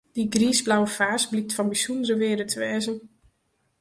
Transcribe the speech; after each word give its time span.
Dy 0.15 0.23
griisblauwe 0.33 0.89
faas 0.97 1.23
blykt 1.31 1.55
fan 1.57 1.69
bysûndere 1.71 2.15
wearde 2.19 2.45
te 2.51 2.57
wêze. 2.61 2.93